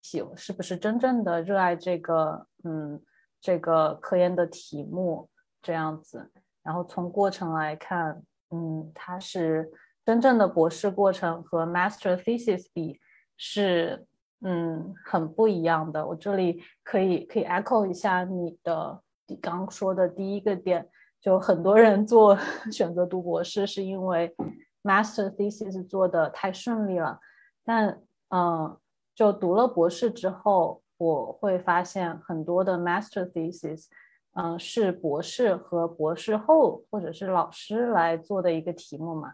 [0.01, 3.01] 喜是不是真正的热爱这个嗯
[3.39, 5.29] 这个科研的题目
[5.61, 6.29] 这样子，
[6.63, 9.71] 然后从过程来看，嗯，它是
[10.09, 12.99] 真正的博士过程和 master thesis 比
[13.37, 14.07] 是。
[14.41, 16.07] 嗯，很不一样的。
[16.07, 20.87] 我这里可以可以 echo 一下你的你刚说的第一个点，
[21.19, 22.37] 就很多人做
[22.71, 24.33] 选择读博士是因为
[24.81, 27.19] master thesis 做的太顺利了。
[27.65, 28.77] 但嗯，
[29.13, 33.87] 就读了博士之后，我会发现很多的 master thesis，
[34.35, 39.33] 嗯，是博士和博士后或者是老师来做的一个题目嘛。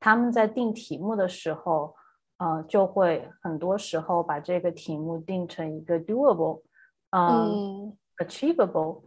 [0.00, 1.94] 他们在定题目的时候。
[2.42, 6.62] 呃，就会很多时候把这个题目定成一个 doable，
[7.10, 9.02] 嗯，achievable，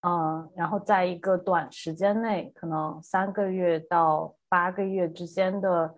[0.00, 5.94] 嗯，然后在一个短时间内，可能三个月到八个月之间的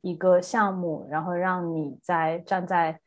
[0.00, 3.00] 一个项目，然后让你在站在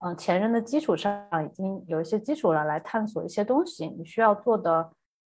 [0.00, 3.86] 嗯前人的基础上，已经有一些基础了，来探索一些东西。
[3.86, 4.92] 你需要做的，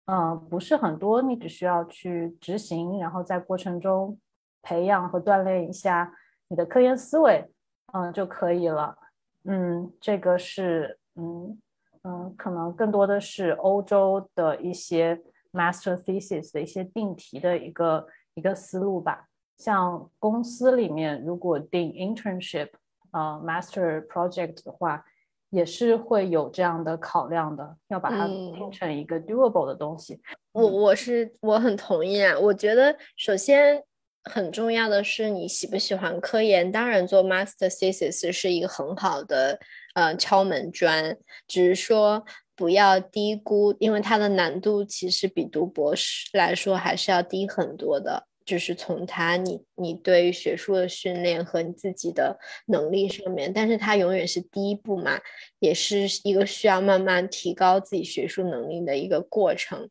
[0.06, 4.18] 嗯，不是很多，你只需要去执行，然后在过程中
[4.64, 6.12] 培养和锻炼一下。
[6.48, 7.50] 你的科研思维，
[7.94, 8.96] 嗯，就可以了。
[9.44, 11.58] 嗯，这个是，嗯
[12.02, 15.20] 嗯，可能更多的是欧洲的一些
[15.52, 19.26] master thesis 的一些定题的一个一个思路吧。
[19.56, 22.68] 像公司里面如果定 internship，
[23.12, 25.02] 呃，master project 的话，
[25.48, 30.20] 也是会有这样的考量的，要把它定成一个 doable 的东西。
[30.52, 33.82] 我我是我很同意啊，我觉得首先。
[34.24, 39.60] 很重要的是你喜不喜欢科研，当然做 master thesis 是一个很好的
[39.94, 42.24] 呃敲门砖，只是说
[42.56, 55.20] 不要低估，因为它的难度其实比读博士来说还是要低很多的，就是从它你你对于学术的训练和你自己的能力上面，但是它永远是第一步嘛，
[55.58, 59.90] 也是一个需要慢慢提高自己学术能力的一个过程。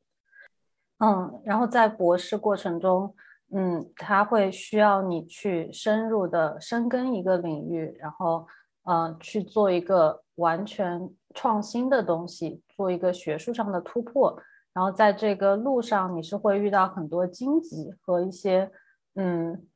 [0.98, 3.16] 嗯，然后在博士过程中。
[3.56, 8.48] 嗯，他会需要你去深入的深耕一个领域，然后，
[8.84, 14.36] 呃，去做一个完全创新的东西，做一个学术上的突破。
[14.74, 18.72] 然后在这个路上，你是会遇到很多荆棘和一些，
[19.14, 19.68] 嗯，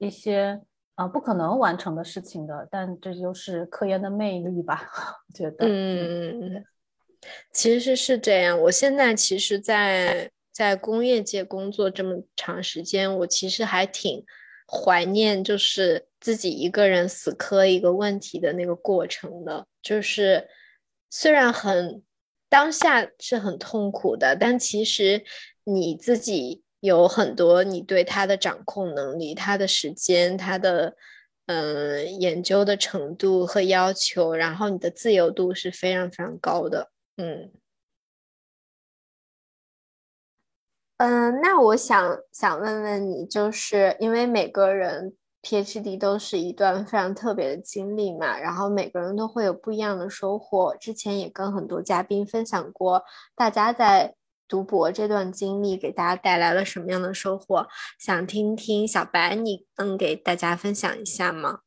[0.00, 0.60] 一些
[0.96, 2.66] 啊不可能完成的事情的。
[2.68, 4.82] 但这就是科研的魅力吧？
[5.28, 6.64] 我觉得，嗯，
[7.52, 8.60] 其实是这样。
[8.62, 10.28] 我现在其实，在
[10.60, 14.22] 在工业界工作这么长时间，我其实还挺
[14.66, 19.66] 怀念，就是自己一个人死磕一个问题的那个过程的。
[19.80, 20.46] 就是
[21.08, 22.02] 虽然很
[22.50, 25.24] 当下是很痛苦的，但其实
[25.64, 30.94] 你自己有很多你对它的掌控能力、它的时间、它的
[31.46, 37.50] 嗯研究的程度和要求，然后你的自由度是非常非常高的，嗯。
[41.00, 50.76] 嗯，那我想想问问你，就是因为每个人 PhD 都是一段非常特别的经历嘛，然后每个人都会有不一样的收获。
[50.78, 53.02] 之前也跟很多嘉宾分享过，
[53.34, 54.14] 大家在
[54.46, 57.66] 读博这段经历给大家带来了什么样的收获？
[57.98, 61.60] 想听听小白，你能给大家分享一下吗？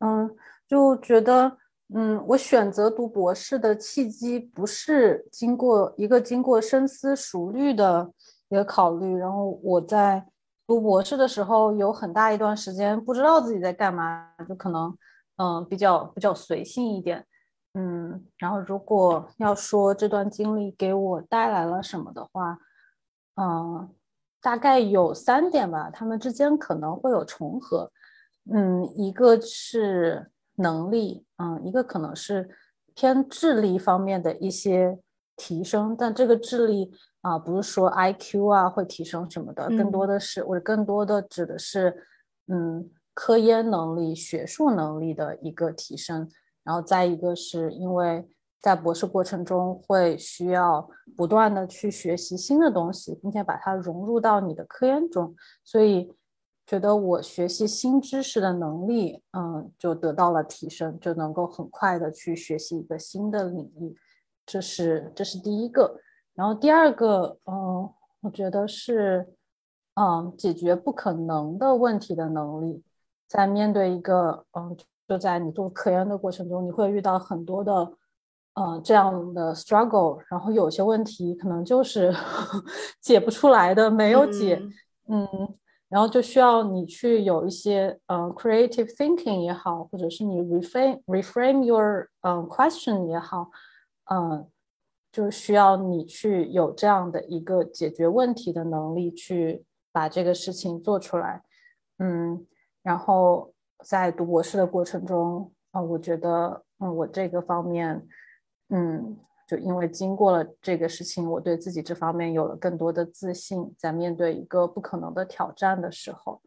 [0.00, 0.34] 嗯，
[0.66, 1.58] 就觉得。
[1.94, 8.10] 嗯，我选择读博士的契机不是经过一个经过深思熟虑的
[8.54, 9.16] 一个考虑。
[9.16, 10.24] 然后我在
[10.66, 14.96] 读博士的时候，有很大一段时间不知道自己在干嘛，就可能
[15.36, 17.26] 嗯比较比较随性一点。
[17.74, 22.58] 嗯，然后如果要说这段经历给我带来了什么的话，
[23.34, 23.88] 嗯，
[24.40, 27.90] 大概有三点吧，他们之间可能会有重合。
[28.50, 30.30] 嗯，一个是。
[30.56, 32.48] 能力，嗯，一个可能是
[32.94, 35.00] 偏智力方面的一些
[35.34, 36.92] 提升，但这个智力
[37.24, 42.06] 啊，不是说 I Q 啊会提升什么的，更多的是，我更多的指的是，
[42.46, 46.30] 嗯，科研能力、学术能力的一个提升。
[46.62, 48.28] 然后再一个是因为
[48.60, 55.34] 在博士过程中会需要不断的去学习新的东西，并且把它融入到你的科研中，
[55.64, 56.12] 所以。
[56.66, 63.94] 觉得我学习新知识的能力，嗯，就得到了提升，就能够很快的去学习一个新的领域，
[64.46, 66.00] 这是这是第一个。
[66.34, 67.88] 然后第二个，嗯，
[68.22, 69.34] 我觉得是，
[69.94, 72.82] 嗯，解决不可能的问题的能力。
[73.28, 74.76] 在面对一个嗯，
[75.08, 77.92] 就在你做科研的过程中，你会遇到很多的
[78.54, 82.12] 呃这样的 struggle，然后有些问题可能就是
[83.00, 84.60] 解不出来的，没有解，
[85.08, 85.26] 嗯，
[85.88, 93.50] 然后就需要你去有一些呃 creative thinking 也好，或者是你 reframe reframe your 嗯 question 也好，
[94.10, 94.48] 嗯。
[95.14, 101.44] 就需要你去有这样的一个解决问题的能力，去把这个事情做出来。
[101.98, 102.44] 嗯，
[102.82, 108.04] 然后在读博士的过程中，啊，我觉得，嗯，我这个方面，
[108.70, 116.42] 嗯，就因为经过了这个事情，我对自己这方面有了更多的自信，在面对一个不可能的挑战的时候，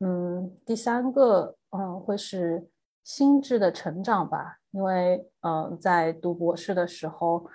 [0.00, 2.68] 嗯，第三个，嗯，会是
[3.02, 7.48] 心智的成长吧，因为，嗯，在读博士的时候。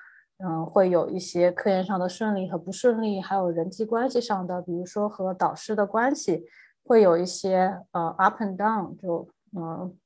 [0.44, 6.46] 嗯，会有一些科研上的顺利和不顺利，还有人际关系上的，比如说和导师的关系，
[6.84, 9.98] 会有一些呃 up and down，就嗯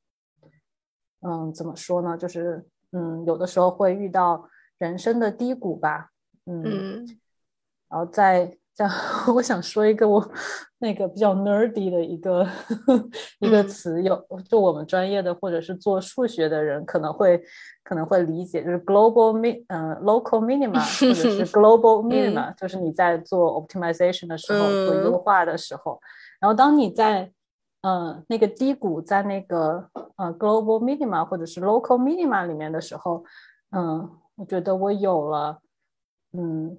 [1.21, 2.17] 嗯怎么说呢？
[2.17, 6.11] 就是嗯有的时候会遇到人生的低谷吧，
[6.45, 7.05] 嗯，
[7.89, 8.57] 然后在。
[8.75, 8.91] 这样，
[9.33, 10.29] 我想说一个我
[10.79, 12.45] 那个比较 nerdy 的一个
[13.39, 17.41] 一个词，有就我们专业的或者是做数学的人可能会
[17.83, 20.73] 可能会理解，就是 global min 嗯 local minima
[21.09, 25.99] 或者是 global minima，就是你在做 optimization 的时候做优化的时候，
[26.41, 27.31] 然后当你在
[27.83, 33.23] 嗯那个低谷在那个呃 global minima 或者是 local minima 里面的时候，
[33.71, 35.59] 嗯，我觉得我有了
[36.33, 36.77] 嗯。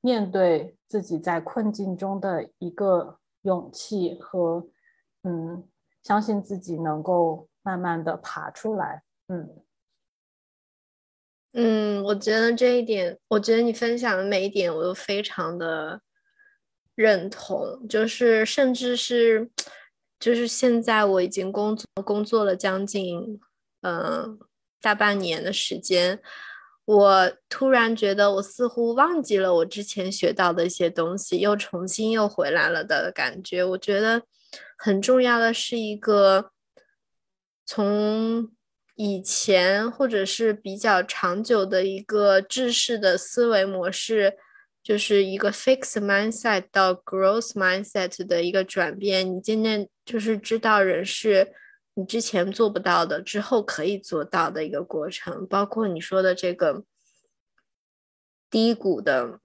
[0.00, 4.68] 面对自己在困境中的一个勇气和，
[5.24, 5.66] 嗯，
[6.02, 9.62] 相信自己能够慢慢的爬出来，嗯，
[11.52, 16.00] 嗯，我觉得这一点，我觉得你分享的每一点我都非常的
[16.94, 19.50] 认同，就是甚至是，
[20.20, 23.40] 就是现在我已经工作工作了将近，
[23.82, 24.38] 嗯，
[24.80, 26.20] 大半年的时间。
[26.88, 33.62] 我突然觉得，我似乎忘记了我之前学到的一些东西，又重新又回来了的感觉。
[33.62, 34.22] 我觉得
[34.78, 36.50] 很重要的是一个
[37.66, 38.50] 从
[38.94, 44.38] 以前或者是比较长久的一个制式的思维模式，
[44.82, 49.30] 就是一个 fixed mindset 到 growth mindset 的一个转变。
[49.30, 51.52] 你渐渐就是知道人是。
[51.98, 56.84] 你之前做不到的，之后可以做到的一个过程，包括你说的这个
[58.48, 59.40] 低谷的，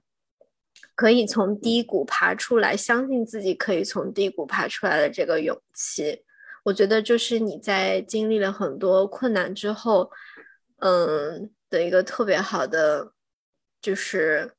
[0.94, 6.24] 可以从低谷爬出来，相信自己可以从低谷爬出来的这个勇气，
[6.66, 10.12] 我觉得就是你在经历了很多困难之后，
[10.78, 13.14] 嗯的一个特别好的
[13.82, 14.54] 就是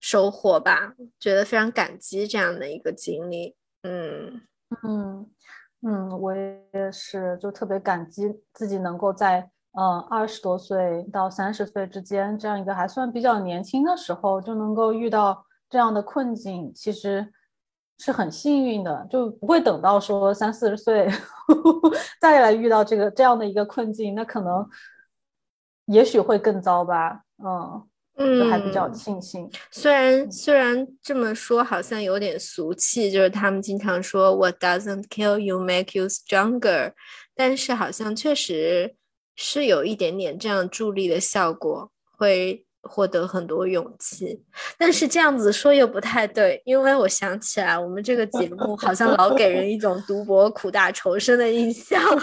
[0.00, 4.42] 收获吧，觉得非常感激这样的一个经历，嗯
[4.82, 5.30] 嗯。
[5.82, 17.32] 嗯，我也是，就特别感激自己能够在嗯二十多岁到三十岁之间这样一个还算比较年轻的时候就能够遇到这样的困境，其实
[17.98, 21.08] 是很幸运的，就不会等到说三四十岁
[22.20, 24.68] 再来遇到这个这样的一个困境，那可能
[25.86, 27.88] 也许会更糟吧，嗯。
[28.18, 36.92] 就还比较庆幸，虽然虽然这么说好像有点俗气，就是他们经常说 "What doesn't kill you make you stronger"，
[37.34, 38.96] 但是好像确实
[39.36, 42.64] 是有一点点这样助力的效果，会。
[42.82, 44.40] 获得很多勇气，
[44.78, 52.18] 但是这样子说又不太对，因为我想起来，我们这个节目好像老给人一种 读博苦大仇深的印象， 然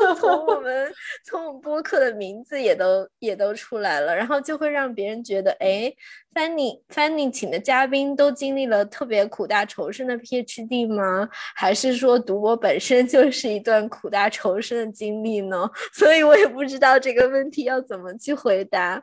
[0.00, 0.92] 后从我们
[1.24, 5.92] 从我们播客的名字也都也都出来了，然后就会让别人觉得，哎
[6.34, 11.28] ，Fanny Fanny 请的嘉宾都经历了特别苦大仇深的 PhD 吗？
[11.54, 15.70] 还是说读博本身 就是一段苦大仇深的经历呢？
[15.94, 19.02] 所以我也不知道这个问题要怎么去回答。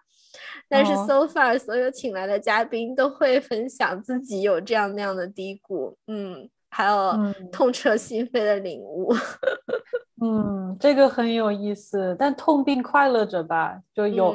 [0.70, 7.13] 但是 so far 所有请来的嘉宾都会分享自己有这样那样的低谷，嗯，还有
[7.51, 9.13] 痛彻心扉的领悟，
[10.24, 12.15] 嗯，这个很有意思。
[12.17, 14.34] 但痛并快乐着吧，就有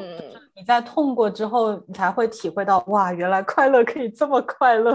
[0.55, 4.95] 你在痛过之后，你才会体会到哇，原来快乐可以这么快乐。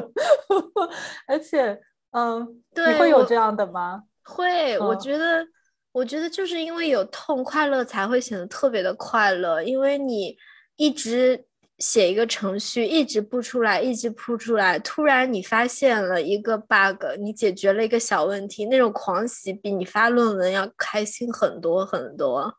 [1.27, 1.77] 而且，
[2.11, 4.03] 嗯，你会有这样的吗？
[4.23, 5.45] 会，我觉得，
[5.91, 10.37] 我觉得就是因为有痛，快乐才会显得特别的快乐，因为你。
[10.77, 11.45] 一直
[11.81, 14.77] 写一个程序，一直不出来，一直不出来。
[14.79, 22.55] 突然你发现了一个 bug，你解决了一个小问题，那种狂喜比你发论文要开心很多很多。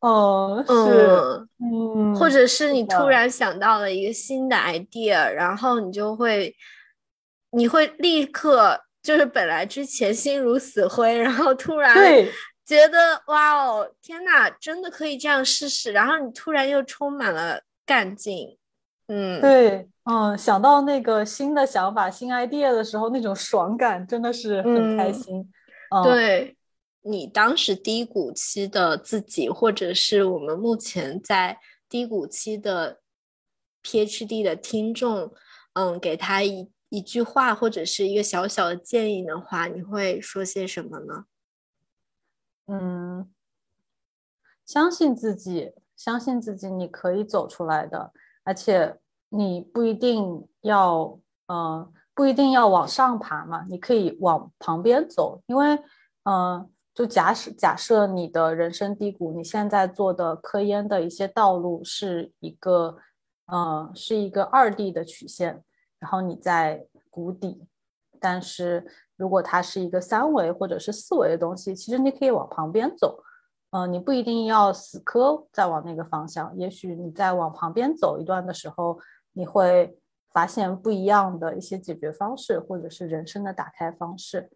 [0.00, 6.56] 哦，是，嗯，或者是你突然想到了一个新的 idea，然后你就会，
[7.50, 12.32] 你会立刻就是本来之前心如死灰，然后突然对
[12.64, 18.58] 觉得哇哦，天呐，真的可以这样试试，然后你突然又充满了干劲，
[19.08, 25.52] 嗯，对，嗯，想到那个新的想法、新 idea 的时候，那种爽感真的是很开嗯心。
[25.90, 26.56] 嗯，对
[27.02, 31.58] 你当时低谷期的自己，或者是我们目前在
[31.88, 33.00] 低谷期的
[33.82, 35.32] PhD 的听众，
[35.74, 41.24] 嗯，给他一一句话或者是一个小小的建议的话，你会说些什么呢？
[42.66, 43.28] 嗯，
[44.64, 48.12] 相信自己，相信自己，你可以走出来的，
[48.44, 55.78] 而且你不一定要，呃，不一定要往上爬嘛，你可以往旁边走，因为，
[56.24, 62.98] 嗯、就假使假设你的人生低谷，你现在做的科研的一些道路是一个，
[63.46, 65.62] 呃，是一个二 D 的曲线，
[65.98, 67.66] 然后你在谷底，
[68.20, 68.86] 但是
[69.16, 73.22] 如果它是一个三维或者是四维的东西，其实你可以往旁边走，
[73.72, 78.98] 嗯、你不一定要死磕再往那个方向，也许你在往旁边走一段的时候，
[79.32, 79.96] 你会
[80.30, 84.50] 发现不一样的一些解决方式，或者是人生的打开方式。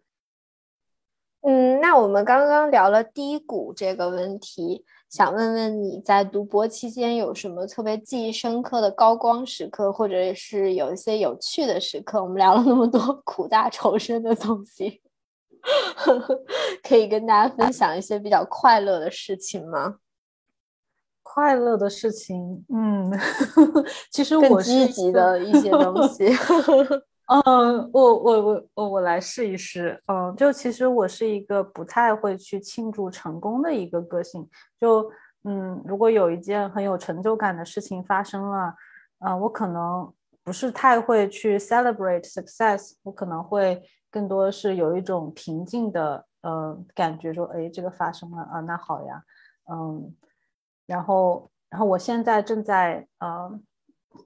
[1.41, 12.21] 嗯，那我们刚刚聊了低谷这个问题，想问问你在读博期间有什么特别记忆深刻的高光时刻，或者是有一些有趣的时刻？
[12.21, 15.01] 我们聊了那么多 苦大仇深的东西，
[16.87, 19.97] 可以跟大家分享一些比较快乐的事情吗？
[21.23, 23.11] 快乐的事情，嗯，
[24.11, 26.25] 其实我积极的一些东 西。
[27.27, 30.01] 嗯，我我我我我来试一试。
[30.07, 34.49] 嗯，就其实我是一个不太会去庆祝成功的一个个性。
[34.79, 35.11] 就
[35.43, 38.73] 嗯，如果有一件很有成就感的事情发生了，
[39.19, 40.11] 嗯，我可能
[40.43, 43.81] 不是太会去 celebrate success，我可能会
[44.17, 49.23] 更多是有一种平静的呃感觉，说，哎，这个发生了啊，那好呀，
[49.71, 50.15] 嗯，
[50.87, 53.59] 然后然后我现在正在呃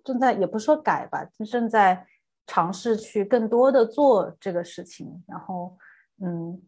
[0.04, 2.08] 正在也不说改吧，正在。
[2.48, 5.78] 尝试去更多的做这个事情，然后，
[6.22, 6.62] 嗯，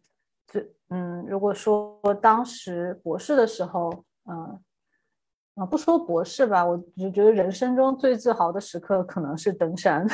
[0.48, 4.62] 最嗯，如果说当时博士的时候，嗯，
[5.56, 10.08] 啊，不说博士吧，我就觉得人生中最自豪的时刻可能是登山，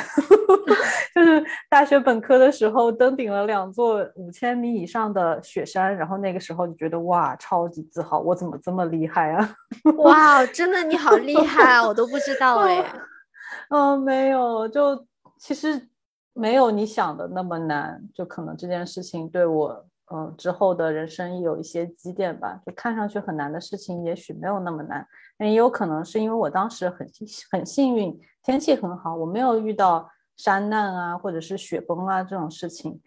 [1.15, 9.55] 就是大学本科的时候登顶了两座五千米以上的雪山，然后那个时候就觉得哇，超级自豪，我怎么这么厉害啊？
[9.97, 12.83] 哇，真的你好厉害啊，我都不知道哎。
[13.69, 15.05] 嗯，没有，就。
[15.41, 15.87] 其实
[16.33, 22.59] 没有你想的那么难，就可能这件事情对我，嗯、之后的人生有一些积淀吧。
[22.65, 25.07] 就看上去很难的事情，也许没有那么难，
[25.37, 27.07] 但也有可能是因为我当时很
[27.51, 33.01] 很幸运，天气很好，我没有遇到山难啊，或者是雪崩啊这种事情。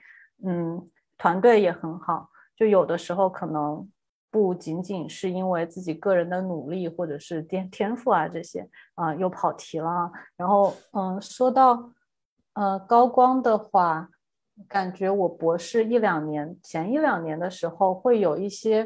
[0.45, 0.89] 嗯，
[1.19, 3.89] 团队也很好，就有的时候可能
[4.31, 10.11] 不仅仅是因为自己个人的努力或者是天天赋啊这些啊、又跑题了。
[10.37, 11.93] 然后，嗯，说到。
[12.55, 14.11] 呃，高光的话，
[14.69, 18.83] 感觉我博士一两年前一两年的时候，会有一些，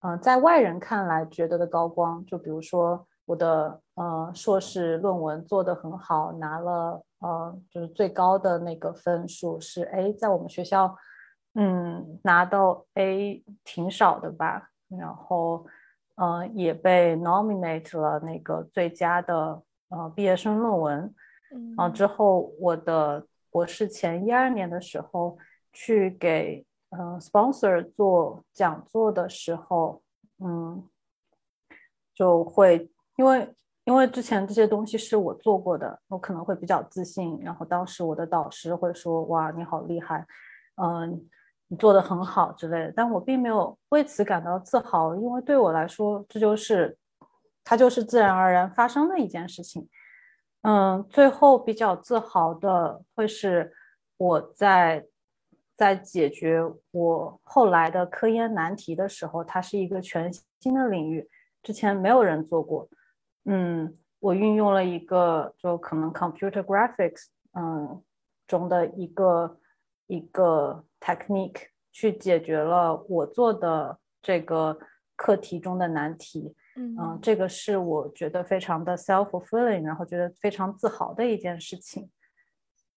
[0.00, 10.96] 嗯、呃，在外人看来觉得的高光，就比如说我的呃硕士论文做得很好，拿了呃就是最高的那个分数是 A，在我们学校，
[11.54, 15.66] 嗯，拿到 A 挺少的吧，然后
[16.16, 21.14] 呃也被 nominate 了那个最佳的呃毕业生论文。
[21.52, 21.74] 嗯。
[21.76, 25.36] 啊，之后我的博士前一二年的时候，
[25.72, 30.02] 去给嗯、sponsor 做讲座的时候，
[30.38, 30.84] 嗯，
[32.12, 37.38] 就会因为因为之前这些东西是我做过的，我可能会比较自信。
[37.42, 40.26] 然后当时我的导师会说：“哇，你好厉害，
[40.82, 41.28] 嗯，
[41.68, 46.98] 你做的很好之类的。”但我并没有为此感到自豪，因为对我来说，这就是
[47.62, 49.88] 它就是自然而然发生的一件事情。
[50.62, 53.72] 嗯，最后比较自豪的会是
[54.18, 55.06] 我在
[55.76, 60.30] 在解决我后来的科研难题的时候，它是一个全
[60.60, 61.28] 新的领域，
[61.62, 62.88] 之前没有人做过。
[63.46, 68.02] 嗯，我运用了一个就可能 computer graphics 嗯
[68.46, 69.58] 中的一个
[70.08, 74.78] 一个 technique 去解决了我做的这个
[75.16, 76.54] 课题中的难题。
[76.76, 82.10] 嗯、呃，这个是我觉得非常的 self-fulfilling，然后觉得非常自豪的一件事情。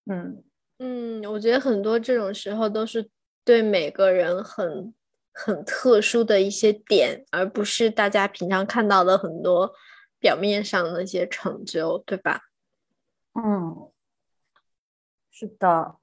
[0.05, 0.43] 嗯
[0.79, 3.09] 嗯，我觉得很多这种时候都是
[3.43, 4.93] 对每个人很
[5.31, 9.73] 很特殊的一些点，而不是大家平常看到的很多
[10.19, 12.41] 表面上的一些成就，对吧？
[13.33, 13.91] 嗯，
[15.31, 15.97] 是的。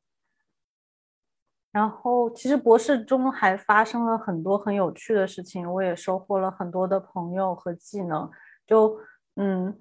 [1.73, 8.29] 然后其实博士中还发生了很多很有趣的事情，我也收获了很多的朋友和技能。
[8.67, 8.99] 就
[9.37, 9.79] 嗯，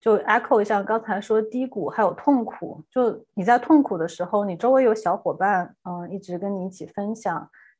[0.00, 2.82] 就 echo 一下刚才说低谷还有痛苦。
[2.90, 7.32] 就你在痛苦的时候，你周围有小伙伴，嗯，一直跟你一起分享，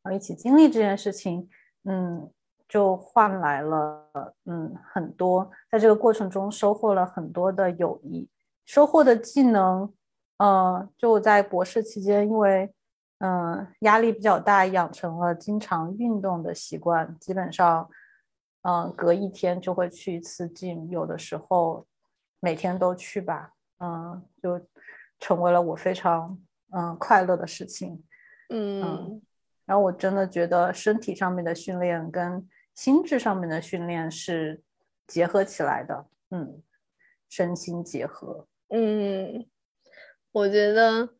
[0.02, 1.48] 然后一起经历这件事情，
[1.84, 2.30] 嗯，
[2.68, 8.28] 就换来了嗯很多，在这个过程中收获了很多的友谊，
[8.64, 9.92] 收获的技能，
[10.38, 12.72] 嗯，就在博士期间，因为。
[13.22, 17.86] 嗯，压力比较大，养成了经常运动的习惯，基本上，
[18.62, 21.86] 嗯，隔一天就会去一次 gym，有的时候
[22.40, 24.66] 每天都去吧，嗯，就
[25.18, 26.40] 成为了我非常
[26.72, 28.02] 嗯快乐的事情，
[28.48, 29.20] 嗯，
[29.66, 34.62] 然后我真的觉得身体上面的训练跟心智上面的训练是
[35.06, 36.62] 结合起来的，嗯，
[37.28, 39.46] 身心结合，嗯，
[40.32, 41.10] 我觉得。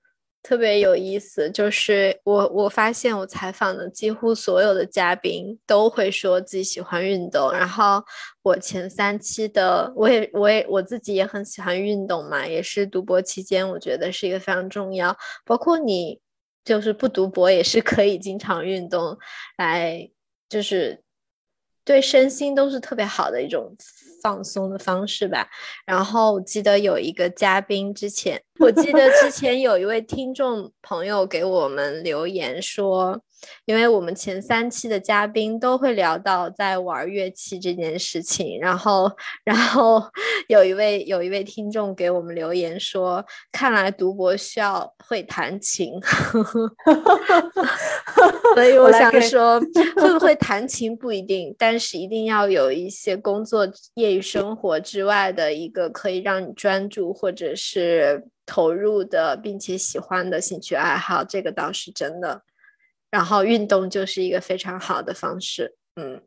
[0.42, 8.02] 特别有意思，就是我我发现我采访的几乎所有的嘉宾都会说自己喜欢运动，然后
[8.42, 15.14] 我前三期的我也我也我自己也很喜欢运动嘛，也是读博期间我觉得是一个非常重要，
[15.44, 16.18] 包括你
[16.64, 19.18] 就是不读博也是可以经常运动，
[19.58, 20.10] 来
[20.48, 21.02] 就是
[21.90, 23.74] 对身心都是特别好的一种。
[24.22, 25.48] 放松的方式吧。
[25.86, 33.22] 然后我记得有一个嘉宾之前，我记得之前有一位听众朋友给我们留言说。
[33.64, 39.10] 因为我们前三期的嘉宾都会聊到在玩乐器这件事情，然后，
[39.44, 40.02] 然后
[40.48, 45.92] 有一位有一位听众给我们留言说，看来读博需要会弹琴，
[48.54, 49.60] 所以我想说，
[49.96, 62.42] 会不会弹琴不一定，但是一定要有一些工作、业余生活之外的一个可以让你专注或者是投入的，并且喜欢的兴趣爱好，这个倒是真的。
[63.10, 66.22] 然后运动就是一个非常好的方式，嗯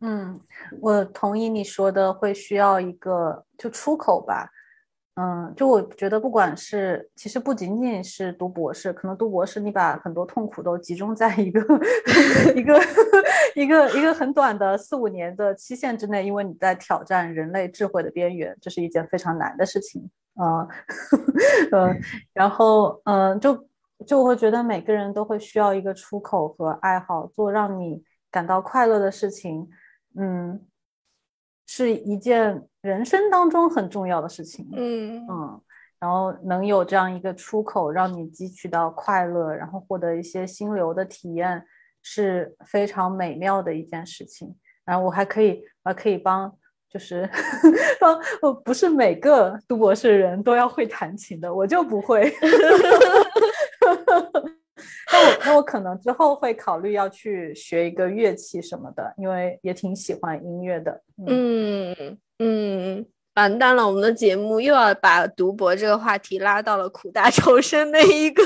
[0.00, 0.38] 嗯，
[0.82, 4.50] 我同意你说的，会需要一个就出口吧，
[5.14, 11.60] 嗯，就我觉得不管是其实不仅仅是读博士，可能读博士你把很多痛苦都集中在一个
[12.54, 12.78] 一个
[13.56, 20.68] 一个一个很短的四五年的期限之内，因为你在挑战人类智慧的边缘，这是一件非常难的事情，嗯
[21.72, 22.00] 嗯，
[22.34, 23.66] 然后嗯就。
[24.04, 29.68] 就会觉得每个人都会需要一个出口和爱好，做让你感到快乐的事情，
[30.18, 30.66] 嗯，
[31.66, 35.60] 是一件人生当中很重要的事情，嗯嗯，
[35.98, 41.64] 然后能有这样一个出口，让你汲取到快乐，然后获得一些心流的体验，
[42.02, 44.54] 是非常美妙的一件事情。
[44.84, 46.54] 然后我还可以，我还可以帮，
[46.88, 47.28] 就是
[47.98, 48.20] 帮，
[48.62, 52.32] 不是每个读博士的人都要会弹琴的，我就不会。
[55.16, 61.00] 那我那我可能之后会考虑要去学一个乐器什么的，因为也挺喜欢音乐的。
[61.26, 68.42] 嗯嗯，完蛋了，我们的节目又要把读博这个话题拉到了苦大仇深的一个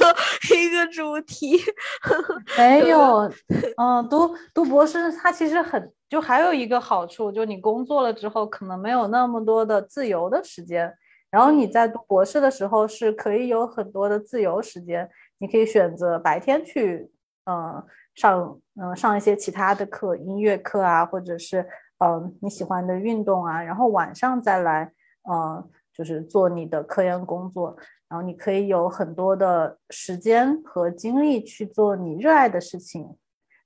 [0.55, 1.59] 一个主题。
[2.57, 3.31] 没有，
[3.77, 10.93] 嗯，读读博士它其实很就还有一个好处，就你工作了之后可能没有那么多的自由的时间，
[11.31, 15.09] 然后你在读博士的时候是可以有很多的自由时间。
[15.41, 17.11] 你可以选择白天去，
[17.47, 17.83] 嗯，
[18.15, 21.67] 上嗯上一些其他的课，音乐课啊，或者是
[21.99, 24.93] 嗯你喜欢的运动啊，然后晚上再来，
[25.31, 27.75] 嗯，就是做你的科研工作，
[28.07, 33.17] 然后你可以有很多的时间和精力去做你热爱的事情。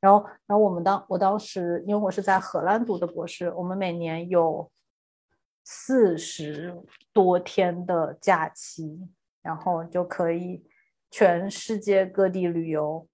[0.01, 4.70] 然后，然后我们当我当时，因为我是在荷兰读的博士，我们每年有
[5.64, 6.81] 四十
[7.12, 9.09] 多天的假期，
[9.43, 10.64] 然后就可以。
[11.17, 13.07] 全世界各地旅游，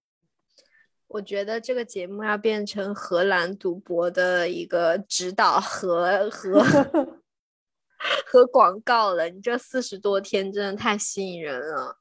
[1.07, 6.63] 我觉得这个节目要变成荷兰赌博的一个指导和和
[8.25, 9.29] 和广告了。
[9.29, 11.99] 你这四十多天真的太吸引人了。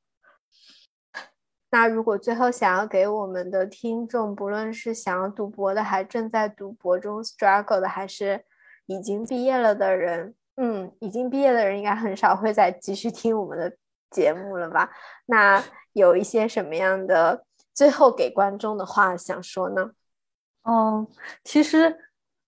[1.70, 8.46] 那如果最后想要给我们的听众，不论是想要赌博的，还正在赌博中 struggle 的，还是
[8.86, 13.76] 已经毕业了的人，嗯，已经毕业的人应该很少会再继续听我们的
[14.12, 14.90] 节目了吧？
[15.26, 15.64] 那。
[15.94, 17.44] 有一些什么样的
[17.74, 19.90] 最后给观众的话想说呢？
[20.64, 21.06] 嗯，
[21.44, 21.98] 其实，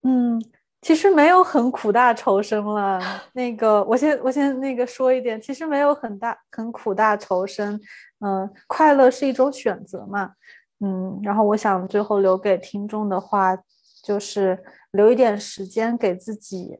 [0.03, 0.39] 嗯，
[0.79, 3.01] 其实没有很苦大仇深了。
[3.33, 7.81] 那个，我先我先那个说一点，其实没有很大很苦大仇深。
[8.19, 10.33] 嗯，快乐是一种选择嘛。
[10.79, 13.57] 嗯，然后我想最后留给听众的话，
[14.03, 16.79] 就是留一点时间给自己，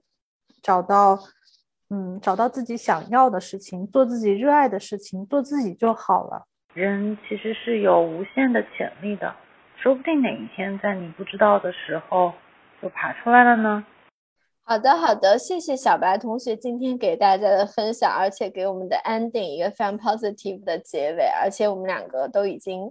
[0.62, 1.20] 找到，
[1.94, 6.48] 嗯，找到自己想要的事情，做自己热爱的事情，做自己就好了。
[6.74, 9.36] 人其实是有无限的潜力的，
[9.76, 12.32] 说不定哪一天在你不知道的时候
[12.82, 13.86] 就爬出来了呢。
[14.64, 22.90] 好的，好的，谢谢小白同学今天给大家的分享，而且给我们的 ending 一个非常 positive 的结尾，而且我们两个都已经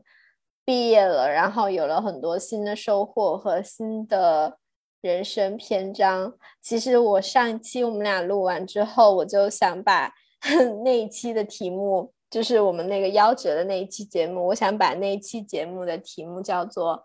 [0.67, 4.59] 毕业了，然后有了很多新的收获和新的
[5.01, 6.35] 人生篇章。
[6.61, 10.13] 其实我上一期我们俩录完之后，我就想把
[10.85, 17.05] 那一期的题目，就是我们那个夭折的那一期节目，我想把那一期节目的题目叫做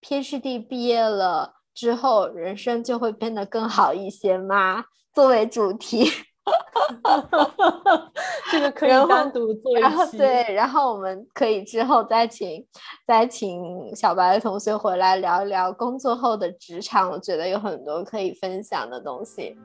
[0.00, 1.54] PhD 毕业了。
[1.74, 4.84] 之后人生就会变得更好一些吗？
[5.12, 6.08] 作为主题，
[8.50, 10.18] 这个可以单独做一期。
[10.18, 12.62] 对，然后我们可以之后再请
[13.06, 19.56] 再请小白同学回来聊一聊工作后的职场，我觉得有很多可以分享的东西。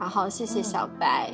[0.00, 1.30] 然后谢谢小白，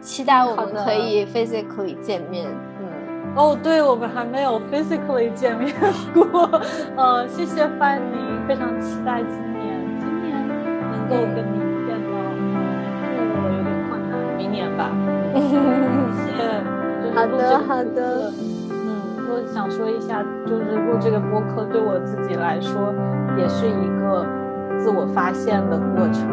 [0.00, 2.46] 期待我们可以 physically 见面。
[2.80, 5.72] 嗯，哦，对我们还没有 physically 见面
[6.12, 6.60] 过。
[6.96, 9.22] 呃，谢谢范宁，非常期待。
[11.08, 11.65] 够跟你见到，呃，有点困难，
[14.36, 14.90] 明年吧。
[15.34, 15.40] 谢
[16.36, 18.30] 谢，好的好的。
[18.70, 22.94] 嗯，我想说一下，就是录这个播客对我自己来说，
[23.36, 24.26] 也是一个
[24.78, 26.28] 自我发现的过程，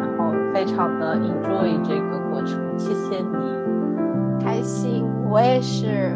[0.00, 2.58] 然后非常的 enjoy 这个过程。
[2.76, 6.12] 谢谢你，开心，我也是。